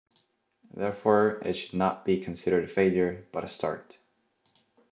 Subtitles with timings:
[0.73, 3.99] Therefore, it should not be considered a failure, but a start.